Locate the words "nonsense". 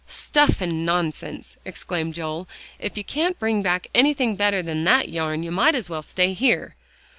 0.83-1.57